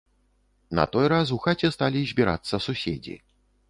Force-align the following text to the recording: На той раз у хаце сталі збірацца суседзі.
На 0.79 0.85
той 0.95 1.05
раз 1.15 1.35
у 1.37 1.39
хаце 1.45 1.73
сталі 1.79 2.05
збірацца 2.15 2.65
суседзі. 2.71 3.21